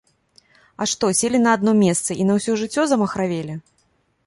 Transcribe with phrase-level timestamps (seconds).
[0.85, 3.61] А што, селі на адно месца і на ўсё жыццё замахравелі?